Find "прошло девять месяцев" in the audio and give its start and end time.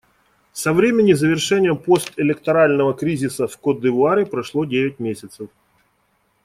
4.25-5.49